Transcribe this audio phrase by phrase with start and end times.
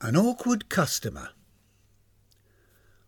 [0.00, 1.30] An awkward customer.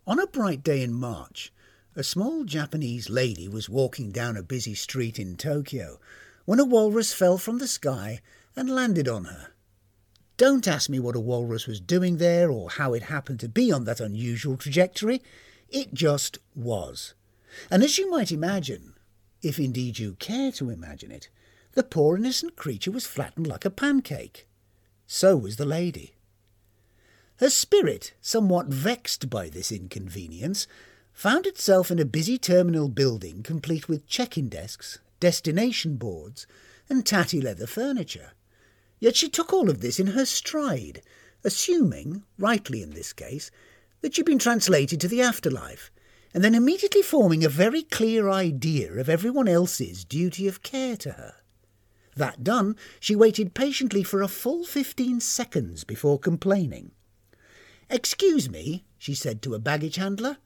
[0.08, 1.52] On a bright day in March,
[1.94, 6.00] a small Japanese lady was walking down a busy street in Tokyo
[6.46, 8.20] when a walrus fell from the sky
[8.56, 9.52] and landed on her.
[10.36, 13.70] Don't ask me what a walrus was doing there or how it happened to be
[13.70, 15.22] on that unusual trajectory.
[15.68, 17.14] It just was.
[17.70, 18.94] And as you might imagine,
[19.42, 21.28] if indeed you care to imagine it,
[21.74, 24.48] the poor innocent creature was flattened like a pancake.
[25.06, 26.14] So was the lady.
[27.40, 30.66] Her spirit, somewhat vexed by this inconvenience,
[31.14, 36.46] found itself in a busy terminal building complete with check-in desks, destination boards,
[36.90, 38.32] and tatty leather furniture.
[38.98, 41.00] Yet she took all of this in her stride,
[41.42, 43.50] assuming, rightly in this case,
[44.02, 45.90] that she'd been translated to the afterlife,
[46.34, 51.12] and then immediately forming a very clear idea of everyone else's duty of care to
[51.12, 51.36] her.
[52.16, 56.90] That done, she waited patiently for a full fifteen seconds before complaining.
[57.92, 60.36] Excuse me, she said to a baggage handler.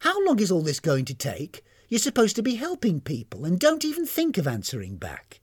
[0.00, 1.62] How long is all this going to take?
[1.88, 5.40] You're supposed to be helping people and don't even think of answering back.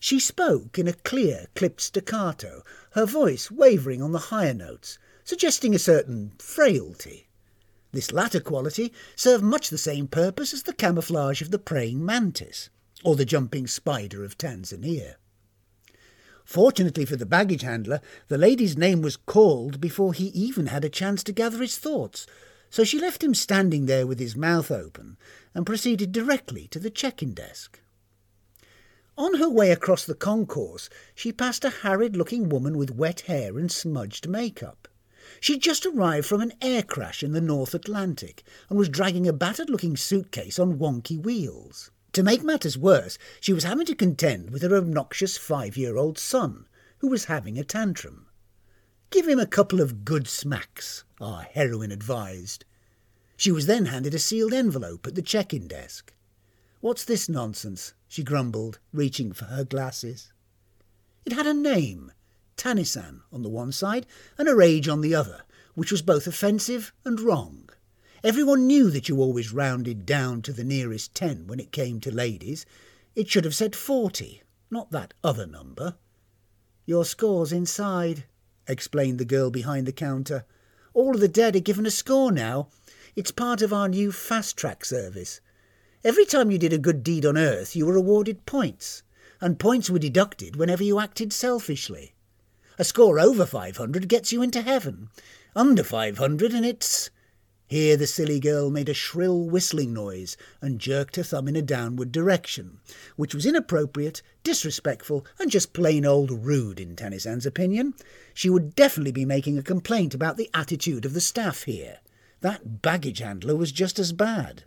[0.00, 5.76] She spoke in a clear, clipped staccato, her voice wavering on the higher notes, suggesting
[5.76, 7.28] a certain frailty.
[7.92, 12.68] This latter quality served much the same purpose as the camouflage of the praying mantis,
[13.04, 15.14] or the jumping spider of Tanzania.
[16.52, 20.90] Fortunately for the baggage handler, the lady's name was called before he even had a
[20.90, 22.26] chance to gather his thoughts,
[22.68, 25.16] so she left him standing there with his mouth open
[25.54, 27.80] and proceeded directly to the check-in desk.
[29.16, 33.72] On her way across the concourse, she passed a harried-looking woman with wet hair and
[33.72, 34.88] smudged makeup.
[35.40, 39.32] She'd just arrived from an air crash in the North Atlantic and was dragging a
[39.32, 41.90] battered-looking suitcase on wonky wheels.
[42.12, 46.66] To make matters worse, she was having to contend with her obnoxious five-year-old son,
[46.98, 48.26] who was having a tantrum.
[49.10, 52.64] Give him a couple of good smacks, our heroine advised.
[53.36, 56.12] She was then handed a sealed envelope at the check-in desk.
[56.80, 57.94] What's this nonsense?
[58.08, 60.32] she grumbled, reaching for her glasses.
[61.24, 62.12] It had a name,
[62.58, 64.06] Tanisan, on the one side,
[64.36, 67.70] and her age on the other, which was both offensive and wrong.
[68.24, 72.14] Everyone knew that you always rounded down to the nearest ten when it came to
[72.14, 72.64] ladies.
[73.16, 75.96] It should have said forty, not that other number.
[76.86, 78.22] Your score's inside,
[78.68, 80.44] explained the girl behind the counter.
[80.94, 82.68] All of the dead are given a score now.
[83.16, 85.40] It's part of our new fast track service.
[86.04, 89.02] Every time you did a good deed on earth, you were awarded points,
[89.40, 92.14] and points were deducted whenever you acted selfishly.
[92.78, 95.08] A score over 500 gets you into heaven.
[95.56, 97.10] Under 500 and it's
[97.72, 101.62] here the silly girl made a shrill whistling noise and jerked her thumb in a
[101.62, 102.78] downward direction,
[103.16, 107.94] which was inappropriate, disrespectful, and just plain old rude in Tanisan's opinion.
[108.34, 112.00] She would definitely be making a complaint about the attitude of the staff here.
[112.42, 114.64] That baggage handler was just as bad.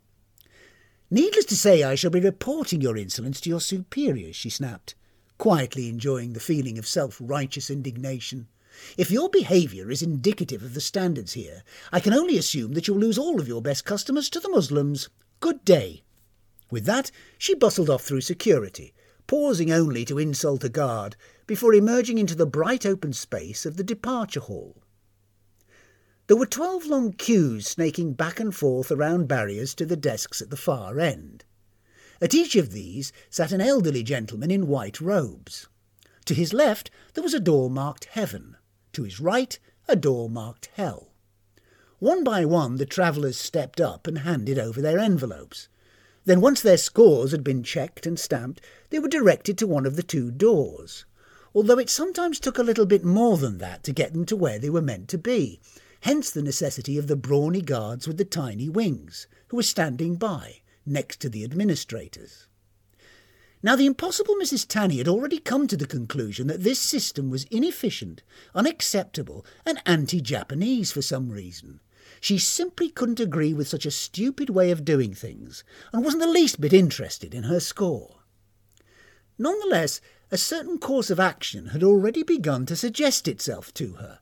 [1.12, 4.96] Needless to say, I shall be reporting your insolence to your superiors, she snapped,
[5.38, 8.48] quietly enjoying the feeling of self-righteous indignation.
[8.98, 12.98] If your behaviour is indicative of the standards here, I can only assume that you'll
[12.98, 15.10] lose all of your best customers to the Muslims.
[15.40, 16.04] Good day.
[16.72, 18.94] With that, she bustled off through security,
[19.28, 21.16] pausing only to insult a guard
[21.48, 24.82] before emerging into the bright open space of the departure hall.
[26.28, 30.50] There were twelve long queues snaking back and forth around barriers to the desks at
[30.50, 31.44] the far end.
[32.20, 35.68] At each of these sat an elderly gentleman in white robes.
[36.26, 38.58] To his left there was a door marked Heaven,
[38.96, 41.12] to his right, a door marked Hell.
[42.00, 45.70] One by one the travellers stepped up and handed over their envelopes.
[46.26, 49.96] Then once their scores had been checked and stamped, they were directed to one of
[49.96, 51.06] the two doors,
[51.54, 54.60] although it sometimes took a little bit more than that to get them to where
[54.60, 55.60] they were meant to be,
[56.02, 60.62] hence the necessity of the brawny guards with the tiny wings, who were standing by,
[60.86, 62.48] next to the administrators.
[63.66, 64.68] Now, the impossible Mrs.
[64.68, 68.22] Tanny had already come to the conclusion that this system was inefficient,
[68.54, 71.80] unacceptable, and anti Japanese for some reason.
[72.22, 76.30] She simply couldn't agree with such a stupid way of doing things, and wasn't the
[76.30, 78.20] least bit interested in her score.
[79.40, 84.20] Nonetheless, a certain course of action had already begun to suggest itself to her,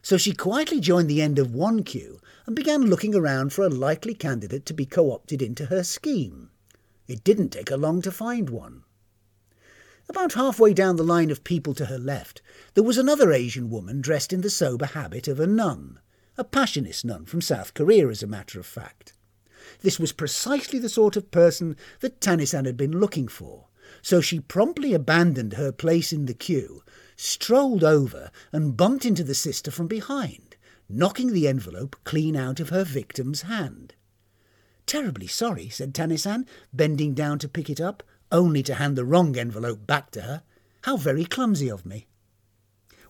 [0.00, 3.68] so she quietly joined the end of one queue and began looking around for a
[3.68, 6.48] likely candidate to be co opted into her scheme.
[7.06, 8.82] It didn't take her long to find one.
[10.08, 12.40] About halfway down the line of people to her left,
[12.74, 15.98] there was another Asian woman dressed in the sober habit of a nun,
[16.38, 19.14] a Passionist nun from South Korea, as a matter of fact.
[19.80, 23.66] This was precisely the sort of person that Tanisan had been looking for,
[24.00, 26.84] so she promptly abandoned her place in the queue,
[27.16, 30.56] strolled over, and bumped into the sister from behind,
[30.88, 33.94] knocking the envelope clean out of her victim's hand.
[34.86, 39.36] Terribly sorry, said Tanisan, bending down to pick it up, only to hand the wrong
[39.36, 40.42] envelope back to her.
[40.82, 42.06] How very clumsy of me.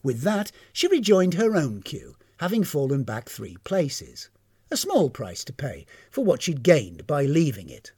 [0.03, 4.31] With that, she rejoined her own queue, having fallen back three places.
[4.71, 7.93] A small price to pay for what she'd gained by leaving it.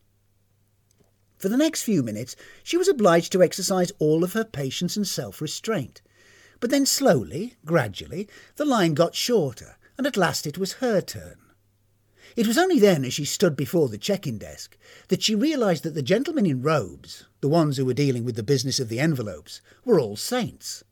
[1.38, 2.34] For the next few minutes,
[2.64, 6.02] she was obliged to exercise all of her patience and self restraint.
[6.60, 11.36] But then slowly, gradually, the line got shorter, and at last it was her turn.
[12.38, 15.94] It was only then, as she stood before the check-in desk, that she realised that
[15.94, 19.60] the gentlemen in robes, the ones who were dealing with the business of the envelopes,
[19.84, 20.84] were all saints.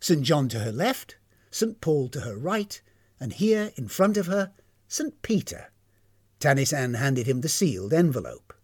[0.00, 0.22] St.
[0.22, 1.18] John to her left,
[1.50, 1.82] St.
[1.82, 2.80] Paul to her right,
[3.20, 4.52] and here, in front of her,
[4.88, 5.20] St.
[5.20, 5.70] Peter.
[6.40, 8.54] Tanisan handed him the sealed envelope.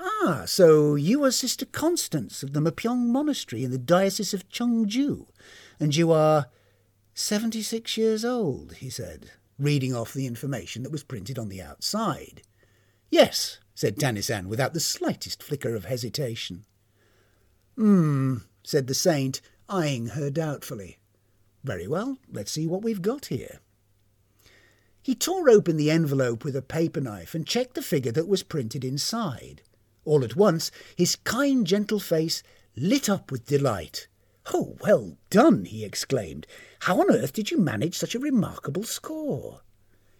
[0.00, 5.26] Ah, so you are Sister Constance of the Mapyong Monastery in the Diocese of Chungju,
[5.78, 6.46] and you are
[7.12, 12.42] seventy-six years old, he said, reading off the information that was printed on the outside.
[13.10, 16.64] Yes, said Tanisan without the slightest flicker of hesitation.
[17.76, 20.98] Hmm, said the saint, eyeing her doubtfully.
[21.62, 23.60] Very well, let's see what we've got here.
[25.02, 28.42] He tore open the envelope with a paper knife and checked the figure that was
[28.42, 29.62] printed inside.
[30.04, 32.42] All at once, his kind, gentle face
[32.76, 34.08] lit up with delight.
[34.52, 36.46] Oh, well done, he exclaimed.
[36.80, 39.62] How on earth did you manage such a remarkable score?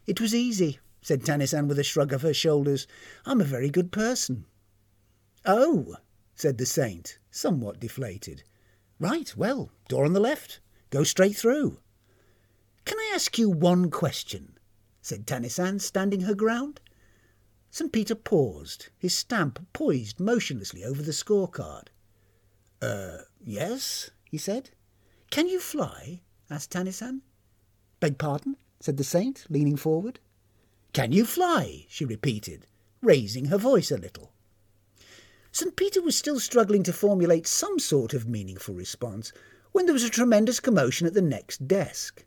[0.06, 2.87] It was easy, said Tanisan with a shrug of her shoulders.
[3.25, 4.46] I'm a very good person.
[5.44, 5.96] Oh,
[6.34, 8.43] said the saint, somewhat deflated.
[8.99, 10.61] Right, well, door on the left.
[10.90, 11.78] Go straight through.
[12.84, 14.58] Can I ask you one question?
[15.00, 16.81] said Tanisan, standing her ground.
[17.70, 17.93] St.
[17.93, 21.88] Peter paused, his stamp poised motionlessly over the scorecard.
[22.82, 24.69] Er, uh, yes, he said.
[25.31, 26.21] Can you fly?
[26.50, 27.23] asked Tanisan.
[28.00, 28.59] Beg pardon?
[28.81, 30.21] said the saint, leaning forward.
[30.93, 31.87] Can you fly?
[31.88, 32.67] she repeated,
[33.00, 34.35] raising her voice a little.
[35.53, 35.75] St.
[35.75, 39.33] Peter was still struggling to formulate some sort of meaningful response
[39.73, 42.23] when there was a tremendous commotion at the next desk.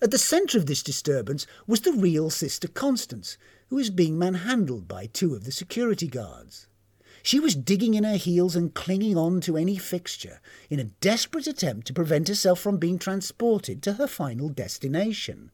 [0.00, 3.36] At the centre of this disturbance was the real Sister Constance,
[3.68, 6.68] who was being manhandled by two of the security guards.
[7.24, 11.46] She was digging in her heels and clinging on to any fixture in a desperate
[11.46, 15.50] attempt to prevent herself from being transported to her final destination.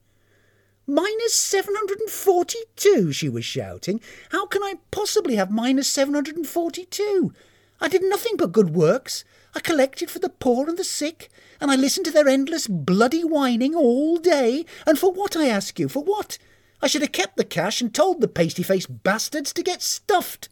[0.85, 4.01] Minus 742, she was shouting.
[4.31, 7.33] How can I possibly have minus 742?
[7.79, 9.23] I did nothing but good works.
[9.55, 11.29] I collected for the poor and the sick,
[11.61, 14.65] and I listened to their endless bloody whining all day.
[14.85, 16.37] And for what, I ask you, for what?
[16.81, 20.49] I should have kept the cash and told the pasty-faced bastards to get stuffed.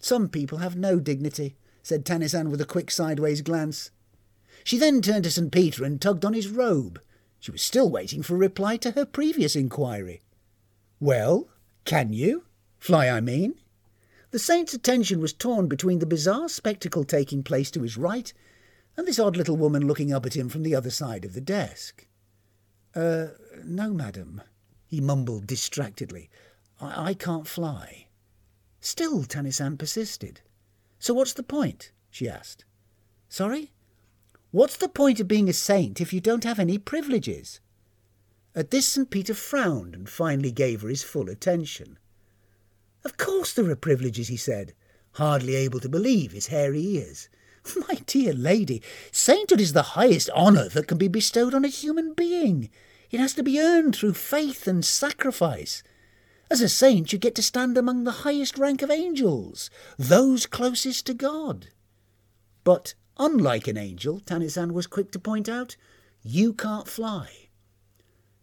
[0.00, 3.90] Some people have no dignity, said Tanisan with a quick sideways glance.
[4.64, 5.50] She then turned to St.
[5.50, 7.00] Peter and tugged on his robe.
[7.40, 10.22] She was still waiting for a reply to her previous inquiry.
[11.00, 11.48] Well,
[11.84, 12.44] can you?
[12.78, 13.54] Fly, I mean.
[14.30, 18.32] The saint's attention was torn between the bizarre spectacle taking place to his right
[18.96, 21.40] and this odd little woman looking up at him from the other side of the
[21.40, 22.06] desk.
[22.96, 24.42] Er, uh, no, madam,
[24.86, 26.28] he mumbled distractedly.
[26.80, 28.07] I, I can't fly.
[28.88, 30.40] Still, Tanisan persisted.
[30.98, 31.92] So what's the point?
[32.10, 32.64] she asked.
[33.28, 33.70] Sorry?
[34.50, 37.60] What's the point of being a saint if you don't have any privileges?
[38.54, 39.10] At this St.
[39.10, 41.98] Peter frowned and finally gave her his full attention.
[43.04, 44.72] Of course there are privileges, he said,
[45.12, 47.28] hardly able to believe his hairy ears.
[47.88, 48.82] My dear lady,
[49.12, 52.70] sainthood is the highest honour that can be bestowed on a human being.
[53.10, 55.82] It has to be earned through faith and sacrifice.
[56.50, 61.04] As a saint, you get to stand among the highest rank of angels, those closest
[61.06, 61.68] to God.
[62.64, 65.76] But unlike an angel, Tanisan was quick to point out,
[66.22, 67.48] you can't fly.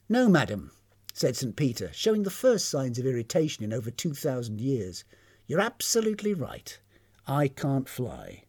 [0.08, 0.72] No, madam,
[1.14, 1.56] said St.
[1.56, 5.04] Peter, showing the first signs of irritation in over 2,000 years.
[5.48, 6.78] You're absolutely right.
[7.26, 8.44] I can't fly.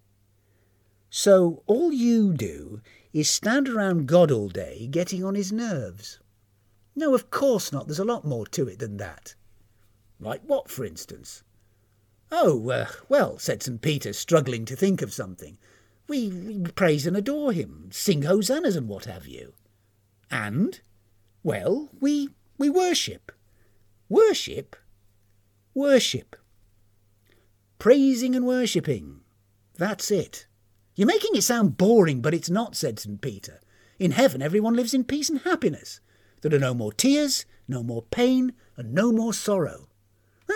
[1.09, 2.83] So all you do
[3.15, 6.21] is stand around God all day getting on his nerves.
[6.95, 7.87] No, of course not.
[7.87, 9.35] There's a lot more to it than that.
[10.19, 11.43] Like what, for instance?
[12.33, 13.81] Oh, uh, well, said St.
[13.81, 15.59] Peter, struggling to think of something.
[16.09, 19.55] We, we praise and adore him, sing hosannas and what have you.
[20.31, 20.81] And?
[21.43, 23.33] Well, we we worship.
[24.09, 24.77] Worship?
[25.75, 26.37] Worship.
[27.79, 29.21] Praising and worshipping.
[29.75, 30.47] That's it.
[30.95, 33.21] You're making it sound boring, but it's not, said St.
[33.21, 33.61] Peter.
[33.99, 36.01] In heaven, everyone lives in peace and happiness.
[36.41, 39.89] There are no more tears, no more pain, and no more sorrow.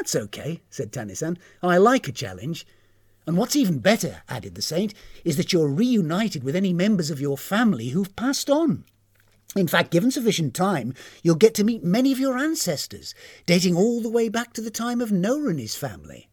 [0.00, 1.37] That's okay, said Tanisan.
[1.62, 2.66] I like a challenge.
[3.26, 4.95] And what's even better, added the saint,
[5.26, 8.85] is that you're reunited with any members of your family who've passed on.
[9.54, 13.14] In fact, given sufficient time, you'll get to meet many of your ancestors,
[13.45, 16.30] dating all the way back to the time of Noah and his family.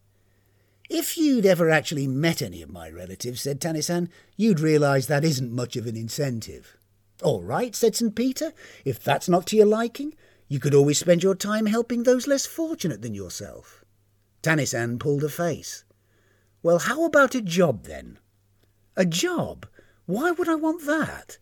[0.90, 4.08] If you'd ever actually met any of my relatives, said Tanisan,
[4.38, 6.78] you'd realise that isn't much of an incentive.
[7.22, 8.16] All right, said St.
[8.16, 8.54] Peter,
[8.86, 10.14] if that's not to your liking,
[10.48, 13.84] you could always spend your time helping those less fortunate than yourself.
[14.42, 15.84] Tanisan pulled a face.
[16.64, 18.20] Well, how about a job then?
[18.96, 19.68] A job?
[20.06, 21.38] Why would I want that?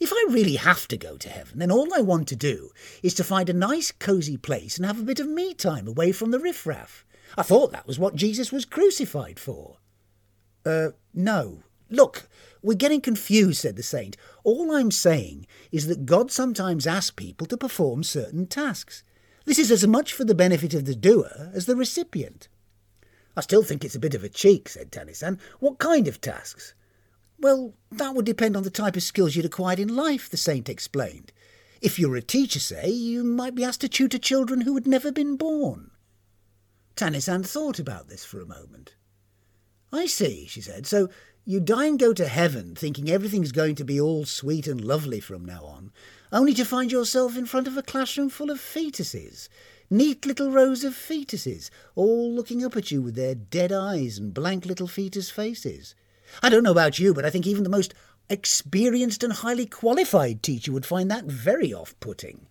[0.00, 2.70] If I really have to go to heaven, then all I want to do
[3.02, 6.12] is to find a nice cosy place and have a bit of me time away
[6.12, 7.04] from the riffraff.
[7.36, 9.78] I thought that was what Jesus was crucified for.
[10.64, 11.62] Uh, no.
[11.90, 12.28] Look,
[12.62, 14.16] we're getting confused, said the saint.
[14.48, 19.02] All I'm saying is that God sometimes asks people to perform certain tasks.
[19.44, 22.48] This is as much for the benefit of the doer as the recipient.
[23.36, 25.38] I still think it's a bit of a cheek, said Tanisan.
[25.60, 26.72] What kind of tasks?
[27.38, 30.70] Well, that would depend on the type of skills you'd acquired in life, the saint
[30.70, 31.30] explained.
[31.82, 35.12] If you're a teacher, say, you might be asked to tutor children who had never
[35.12, 35.90] been born.
[36.96, 38.94] Tanisan thought about this for a moment.
[39.92, 40.86] I see, she said.
[40.86, 41.08] So
[41.48, 45.18] you die and go to heaven thinking everything's going to be all sweet and lovely
[45.18, 45.90] from now on,
[46.30, 49.48] only to find yourself in front of a classroom full of fetuses,
[49.88, 54.34] neat little rows of fetuses, all looking up at you with their dead eyes and
[54.34, 55.94] blank little fetus faces.
[56.42, 57.94] I don't know about you, but I think even the most
[58.28, 62.46] experienced and highly qualified teacher would find that very off-putting.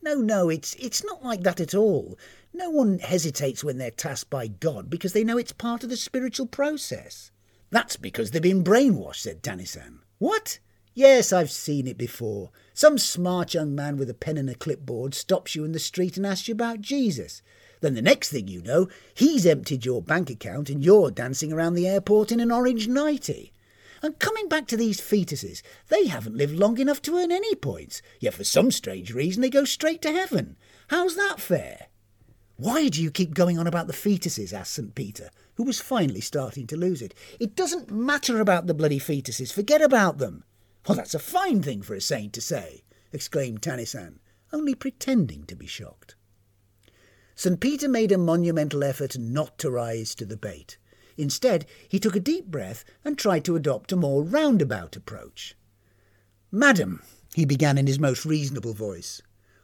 [0.00, 2.18] No, no, it's it's not like that at all.
[2.54, 5.98] No one hesitates when they're tasked by God because they know it's part of the
[5.98, 7.30] spiritual process.
[7.70, 9.98] That's because they've been brainwashed, said Tanisan.
[10.18, 10.58] What?
[10.94, 12.50] Yes, I've seen it before.
[12.74, 16.16] Some smart young man with a pen and a clipboard stops you in the street
[16.16, 17.42] and asks you about Jesus.
[17.80, 21.74] Then the next thing you know, he's emptied your bank account and you're dancing around
[21.74, 23.52] the airport in an orange nightie.
[24.02, 28.00] And coming back to these fetuses, they haven't lived long enough to earn any points,
[28.20, 30.56] yet for some strange reason they go straight to heaven.
[30.88, 31.86] How's that fair?
[32.56, 34.52] Why do you keep going on about the fetuses?
[34.52, 34.94] asked St.
[34.94, 37.12] Peter, who was finally starting to lose it.
[37.40, 39.52] It doesn't matter about the bloody fetuses.
[39.52, 40.44] Forget about them.
[40.86, 44.20] Well, that's a fine thing for a saint to say, exclaimed Tanisan,
[44.52, 46.14] only pretending to be shocked.
[47.34, 47.58] St.
[47.58, 50.78] Peter made a monumental effort not to rise to the bait.
[51.16, 55.56] Instead, he took a deep breath and tried to adopt a more roundabout approach.
[56.52, 57.02] Madam,
[57.34, 59.20] he began in his most reasonable voice,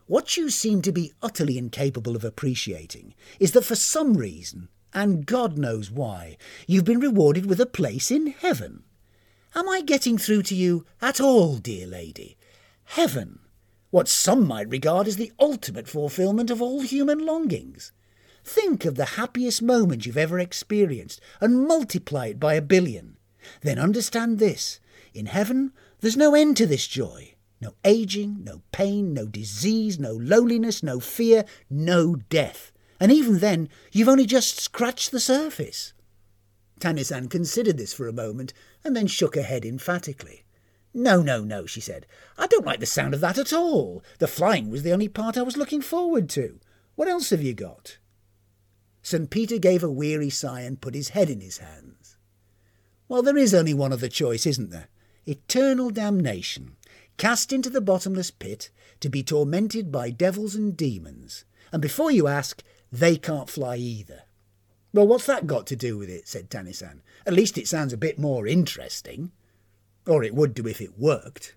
[0.06, 5.26] what you seem to be utterly incapable of appreciating is that for some reason, and
[5.26, 6.36] God knows why,
[6.66, 8.84] you've been rewarded with a place in heaven.
[9.54, 12.36] Am I getting through to you at all, dear lady?
[12.84, 13.40] Heaven,
[13.90, 17.92] what some might regard as the ultimate fulfilment of all human longings.
[18.44, 23.16] Think of the happiest moment you've ever experienced and multiply it by a billion.
[23.62, 24.80] Then understand this
[25.14, 27.34] in heaven, there's no end to this joy.
[27.60, 32.72] No aging, no pain, no disease, no loneliness, no fear, no death.
[33.00, 35.92] And even then, you've only just scratched the surface.
[36.80, 38.52] Tanisan considered this for a moment
[38.84, 40.44] and then shook her head emphatically.
[40.92, 42.06] No, no, no, she said.
[42.38, 44.02] I don't like the sound of that at all.
[44.18, 46.60] The flying was the only part I was looking forward to.
[46.94, 47.98] What else have you got?
[49.02, 49.28] St.
[49.28, 52.16] Peter gave a weary sigh and put his head in his hands.
[53.08, 54.88] Well, there is only one other choice, isn't there?
[55.26, 56.76] Eternal damnation,
[57.16, 58.70] cast into the bottomless pit
[59.00, 61.44] to be tormented by devils and demons.
[61.72, 62.62] And before you ask,
[62.94, 64.22] they can't fly either.
[64.92, 66.28] Well, what's that got to do with it?
[66.28, 67.00] said Tanisan.
[67.26, 69.32] At least it sounds a bit more interesting.
[70.06, 71.56] Or it would do if it worked.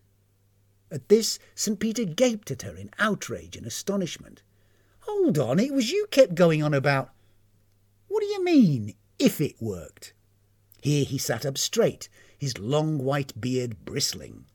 [0.89, 1.79] At this, St.
[1.79, 4.41] Peter gaped at her in outrage and astonishment.
[5.01, 7.11] Hold on, it was you kept going on about.
[8.07, 10.13] What do you mean, if it worked?
[10.81, 14.45] Here he sat up straight, his long white beard bristling.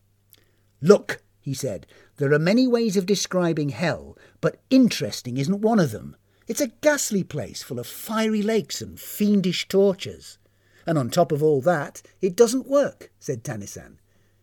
[0.81, 1.87] Look, he said,
[2.17, 6.17] there are many ways of describing hell, but interesting isn't one of them.
[6.49, 10.38] It's a ghastly place full of fiery lakes and fiendish tortures.
[10.87, 13.99] And on top of all that, it doesn't work, said Tanisan.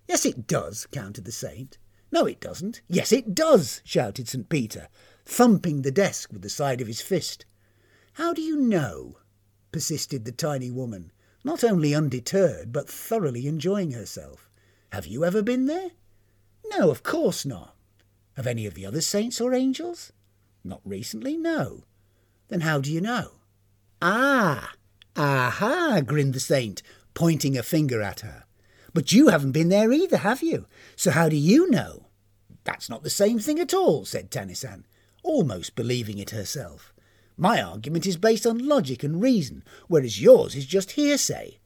[0.07, 1.77] Yes, it does, countered the saint.
[2.11, 2.81] No, it doesn't.
[2.87, 4.49] Yes, it does, shouted St.
[4.49, 4.87] Peter,
[5.25, 7.45] thumping the desk with the side of his fist.
[8.13, 9.17] How do you know?
[9.71, 11.11] persisted the tiny woman,
[11.43, 14.49] not only undeterred, but thoroughly enjoying herself.
[14.91, 15.91] Have you ever been there?
[16.65, 17.75] No, of course not.
[18.35, 20.11] Have any of the other saints or angels?
[20.63, 21.83] Not recently, no.
[22.49, 23.31] Then how do you know?
[24.01, 24.73] Ah,
[25.15, 26.81] aha, grinned the saint,
[27.13, 28.43] pointing a finger at her.
[28.93, 30.65] But you haven't been there either, have you?
[30.95, 32.07] So how do you know?
[32.63, 34.83] That's not the same thing at all, said Tanisan,
[35.23, 36.93] almost believing it herself.
[37.37, 41.59] My argument is based on logic and reason, whereas yours is just hearsay.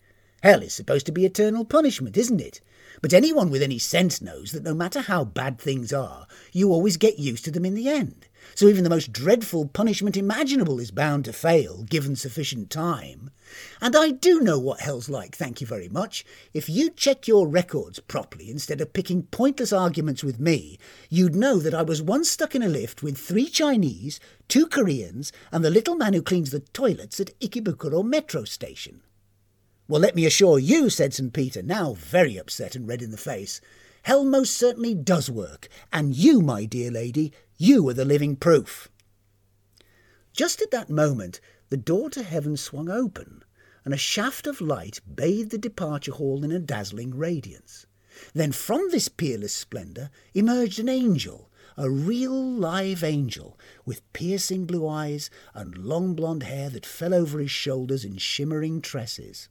[0.43, 2.61] Hell is supposed to be eternal punishment, isn't it?
[3.01, 6.97] But anyone with any sense knows that no matter how bad things are, you always
[6.97, 8.27] get used to them in the end.
[8.55, 13.31] So even the most dreadful punishment imaginable is bound to fail, given sufficient time.
[13.81, 16.25] And I do know what hell's like, thank you very much.
[16.53, 20.77] If you'd check your records properly instead of picking pointless arguments with me,
[21.09, 25.31] you'd know that I was once stuck in a lift with three Chinese, two Koreans,
[25.51, 29.01] and the little man who cleans the toilets at Ikebukuro metro station.
[29.88, 31.33] Well, let me assure you, said St.
[31.33, 33.59] Peter, now very upset and red in the face,
[34.03, 38.89] hell most certainly does work, and you, my dear lady, you are the living proof.
[40.31, 43.43] Just at that moment, the door to heaven swung open,
[43.86, 47.86] and a shaft of light bathed the departure hall in a dazzling radiance.
[48.33, 54.88] Then from this peerless splendour emerged an angel, a real live angel, with piercing blue
[54.88, 59.50] eyes and long blonde hair that fell over his shoulders in shimmering tresses.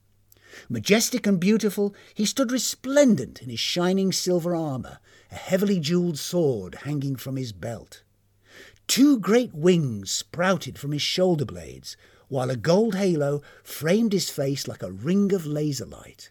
[0.68, 4.98] Majestic and beautiful, he stood resplendent in his shining silver armour,
[5.30, 8.02] a heavily jewelled sword hanging from his belt.
[8.86, 11.96] Two great wings sprouted from his shoulder blades,
[12.28, 16.30] while a gold halo framed his face like a ring of laser light.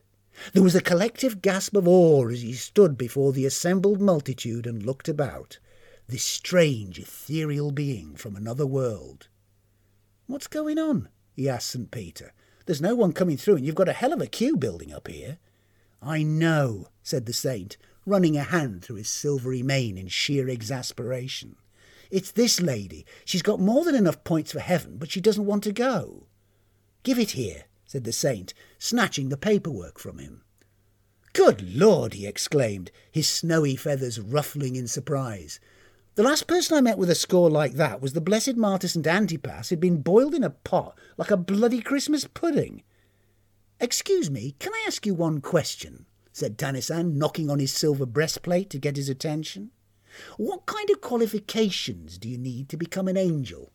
[0.53, 4.83] There was a collective gasp of awe as he stood before the assembled multitude and
[4.83, 5.59] looked about,
[6.07, 9.27] this strange ethereal being from another world.
[10.27, 11.09] What's going on?
[11.33, 11.91] he asked St.
[11.91, 12.33] Peter,
[12.65, 15.07] there's no one coming through, and you've got a hell of a queue building up
[15.07, 15.37] here.
[16.01, 21.55] I know, said the saint, running a hand through his silvery mane in sheer exasperation.
[22.09, 23.05] It's this lady.
[23.23, 26.27] She's got more than enough points for heaven, but she doesn't want to go.
[27.03, 30.43] Give it here, said the saint, snatching the paperwork from him.
[31.33, 35.59] Good Lord, he exclaimed, his snowy feathers ruffling in surprise.
[36.15, 39.07] The last person I met with a score like that was the blessed martyr St.
[39.07, 42.83] Antipas who'd been boiled in a pot like a bloody Christmas pudding.
[43.79, 46.05] Excuse me, can I ask you one question?
[46.33, 49.71] said Tanisan, knocking on his silver breastplate to get his attention.
[50.35, 53.71] What kind of qualifications do you need to become an angel?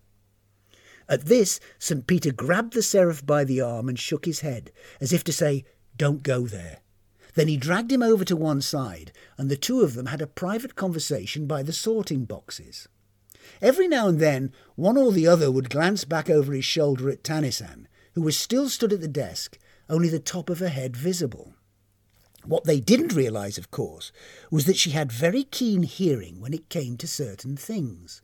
[1.09, 2.07] At this, St.
[2.07, 5.65] Peter grabbed the seraph by the arm and shook his head, as if to say,
[5.97, 6.81] Don't go there.
[7.37, 10.27] Then he dragged him over to one side, and the two of them had a
[10.27, 12.89] private conversation by the sorting boxes.
[13.61, 17.23] Every now and then, one or the other would glance back over his shoulder at
[17.23, 19.59] Tanisan, who was still stood at the desk,
[19.91, 21.53] only the top of her head visible.
[22.45, 24.13] What they didn't realise, of course,
[24.51, 28.23] was that she had very keen hearing when it came to certain things.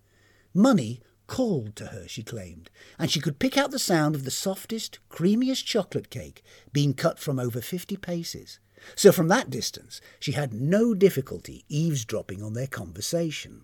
[0.55, 4.31] Money called to her, she claimed, and she could pick out the sound of the
[4.31, 8.59] softest, creamiest chocolate cake being cut from over fifty paces,
[8.95, 13.63] so from that distance she had no difficulty eavesdropping on their conversation.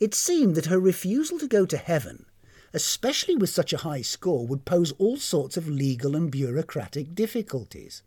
[0.00, 2.26] It seemed that her refusal to go to heaven,
[2.72, 8.02] especially with such a high score, would pose all sorts of legal and bureaucratic difficulties.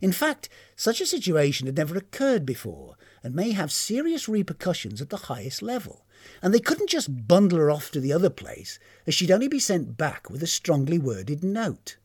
[0.00, 5.10] In fact, such a situation had never occurred before and may have serious repercussions at
[5.10, 6.04] the highest level,
[6.42, 9.60] and they couldn't just bundle her off to the other place, as she'd only be
[9.60, 11.96] sent back with a strongly worded note.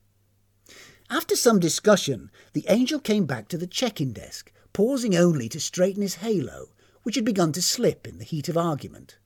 [1.12, 6.02] After some discussion, the angel came back to the check-in desk, pausing only to straighten
[6.02, 6.69] his halo,
[7.04, 9.17] which had begun to slip in the heat of argument.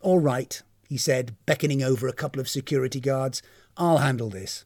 [0.00, 3.42] All right, he said, beckoning over a couple of security guards.
[3.76, 4.64] I'll handle this.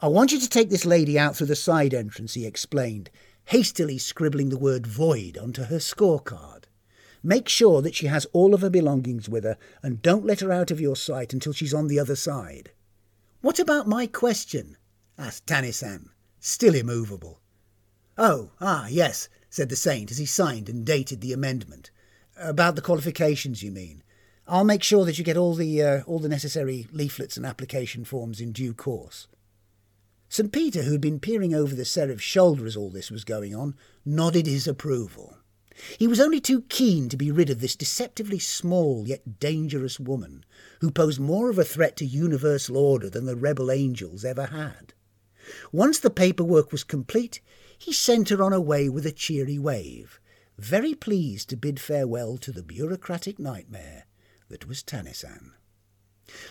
[0.00, 3.08] I want you to take this lady out through the side entrance, he explained,
[3.44, 6.64] hastily scribbling the word void onto her scorecard.
[7.22, 10.50] Make sure that she has all of her belongings with her, and don't let her
[10.50, 12.72] out of your sight until she's on the other side.
[13.40, 14.76] What about my question?
[15.18, 17.40] Asked Tanisan, still immovable.
[18.16, 21.90] Oh, ah, yes, said the saint as he signed and dated the amendment.
[22.36, 24.02] About the qualifications, you mean?
[24.46, 28.04] I'll make sure that you get all the uh, all the necessary leaflets and application
[28.04, 29.26] forms in due course.
[30.30, 30.52] St.
[30.52, 34.46] Peter, who'd been peering over the seraph's shoulder as all this was going on, nodded
[34.46, 35.36] his approval.
[35.98, 40.44] He was only too keen to be rid of this deceptively small yet dangerous woman,
[40.80, 44.92] who posed more of a threat to universal order than the rebel angels ever had.
[45.72, 47.40] Once the paperwork was complete,
[47.78, 50.20] he sent her on her way with a cheery wave,
[50.58, 54.04] very pleased to bid farewell to the bureaucratic nightmare
[54.48, 55.52] that was Tanisan.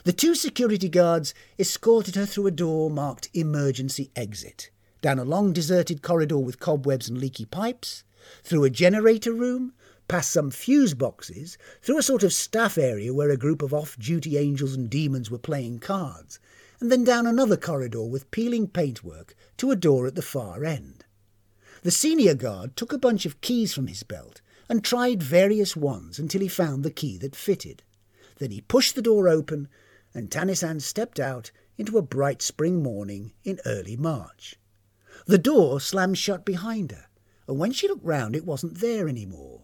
[0.05, 5.53] The two security guards escorted her through a door marked Emergency Exit, down a long
[5.53, 8.03] deserted corridor with cobwebs and leaky pipes,
[8.43, 9.73] through a generator room,
[10.07, 13.97] past some fuse boxes, through a sort of staff area where a group of off
[13.99, 16.39] duty angels and demons were playing cards,
[16.79, 21.05] and then down another corridor with peeling paintwork to a door at the far end.
[21.83, 26.19] The senior guard took a bunch of keys from his belt and tried various ones
[26.19, 27.83] until he found the key that fitted.
[28.37, 29.67] Then he pushed the door open,
[30.13, 34.55] and Tanisan stepped out into a bright spring morning in early March.
[35.25, 37.05] The door slammed shut behind her,
[37.47, 39.63] and when she looked round it wasn't there any more.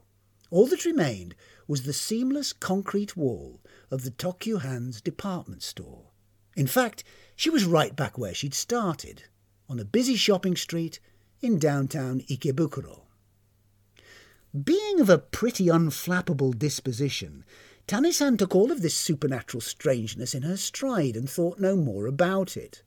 [0.50, 1.36] All that remained
[1.68, 3.60] was the seamless concrete wall
[3.92, 6.13] of the Tokyu Hands department store.
[6.56, 7.04] In fact,
[7.36, 9.24] she was right back where she'd started,
[9.68, 11.00] on a busy shopping street
[11.42, 13.02] in downtown Ikebukuro.
[14.64, 17.44] Being of a pretty unflappable disposition,
[17.88, 22.56] Tanisan took all of this supernatural strangeness in her stride and thought no more about
[22.56, 22.84] it.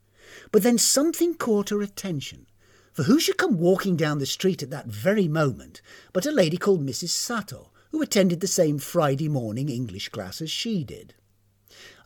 [0.53, 2.47] But then something caught her attention.
[2.93, 6.57] For who should come walking down the street at that very moment but a lady
[6.57, 7.11] called Mrs.
[7.11, 11.15] Sato, who attended the same Friday morning English class as she did.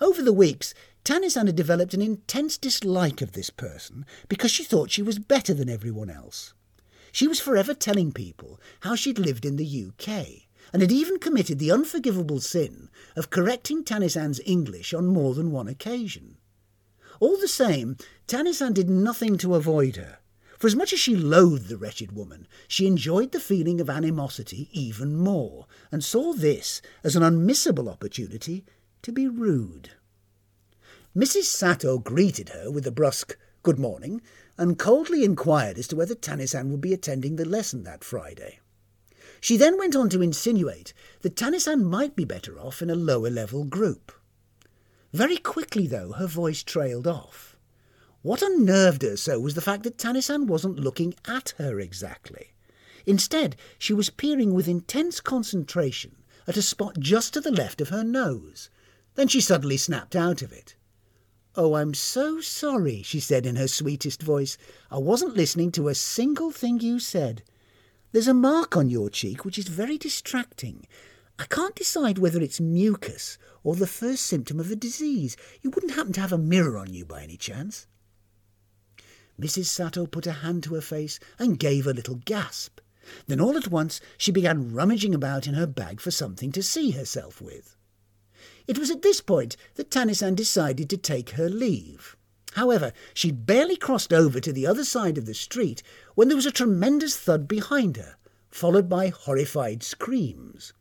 [0.00, 0.74] Over the weeks,
[1.10, 5.52] Tanisan had developed an intense dislike of this person because she thought she was better
[5.52, 6.54] than everyone else.
[7.10, 11.58] She was forever telling people how she'd lived in the UK, and had even committed
[11.58, 16.36] the unforgivable sin of correcting Tanisan's English on more than one occasion.
[17.18, 17.96] All the same,
[18.28, 20.18] Tanisan did nothing to avoid her,
[20.60, 24.68] for as much as she loathed the wretched woman, she enjoyed the feeling of animosity
[24.70, 28.64] even more, and saw this as an unmissable opportunity
[29.02, 29.90] to be rude.
[31.16, 31.44] Mrs.
[31.44, 34.22] Sato greeted her with a brusque good morning,
[34.56, 38.60] and coldly inquired as to whether Tanisan would be attending the lesson that Friday.
[39.40, 43.28] She then went on to insinuate that Tanisan might be better off in a lower
[43.28, 44.12] level group.
[45.12, 47.56] Very quickly, though, her voice trailed off.
[48.22, 52.52] What unnerved her so was the fact that Tanisan wasn't looking at her exactly.
[53.04, 57.88] Instead, she was peering with intense concentration at a spot just to the left of
[57.88, 58.70] her nose.
[59.16, 60.76] Then she suddenly snapped out of it.
[61.56, 64.56] Oh, I'm so sorry, she said in her sweetest voice.
[64.90, 67.42] I wasn't listening to a single thing you said.
[68.12, 70.86] There's a mark on your cheek which is very distracting.
[71.40, 75.36] I can't decide whether it's mucus or the first symptom of a disease.
[75.60, 77.86] You wouldn't happen to have a mirror on you by any chance?
[79.40, 79.64] Mrs.
[79.64, 82.78] Sato put a hand to her face and gave a little gasp.
[83.26, 86.92] Then all at once she began rummaging about in her bag for something to see
[86.92, 87.74] herself with.
[88.70, 92.16] It was at this point that Tanisan decided to take her leave.
[92.52, 95.82] However, she'd barely crossed over to the other side of the street
[96.14, 98.14] when there was a tremendous thud behind her,
[98.48, 100.72] followed by horrified screams.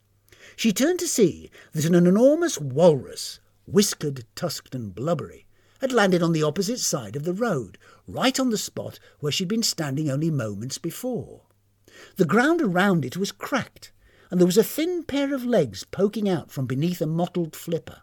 [0.55, 5.47] She turned to see that an enormous walrus, whiskered, tusked, and blubbery,
[5.81, 9.47] had landed on the opposite side of the road, right on the spot where she'd
[9.47, 11.47] been standing only moments before.
[12.17, 13.91] The ground around it was cracked,
[14.31, 18.01] and there was a thin pair of legs poking out from beneath a mottled flipper.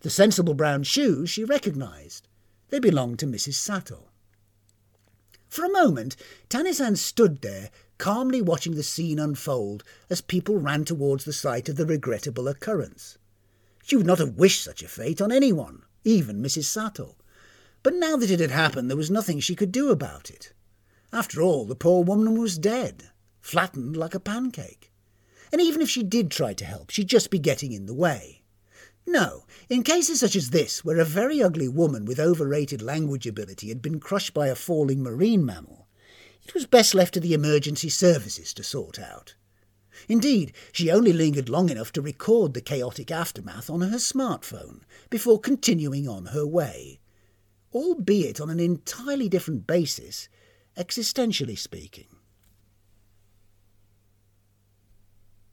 [0.00, 2.26] The sensible brown shoes she recognised.
[2.70, 3.54] They belonged to Mrs.
[3.54, 4.08] Sato.
[5.48, 6.16] For a moment,
[6.48, 11.76] Tanisan stood there, calmly watching the scene unfold as people ran towards the site of
[11.76, 13.16] the regrettable occurrence.
[13.84, 16.64] She would not have wished such a fate on anyone, even Mrs.
[16.64, 17.14] Sato.
[17.84, 20.52] But now that it had happened, there was nothing she could do about it.
[21.12, 24.90] After all, the poor woman was dead, flattened like a pancake
[25.54, 28.42] and even if she did try to help, she'd just be getting in the way.
[29.06, 33.68] No, in cases such as this, where a very ugly woman with overrated language ability
[33.68, 35.86] had been crushed by a falling marine mammal,
[36.44, 39.36] it was best left to the emergency services to sort out.
[40.08, 45.38] Indeed, she only lingered long enough to record the chaotic aftermath on her smartphone before
[45.38, 46.98] continuing on her way,
[47.72, 50.28] albeit on an entirely different basis,
[50.76, 52.13] existentially speaking.